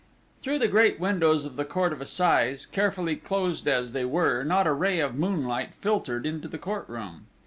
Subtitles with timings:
[0.41, 4.65] Through the great windows of the Court of Assizes, carefully closed as they were, not
[4.65, 7.27] a ray of moonlight filtered into the court room.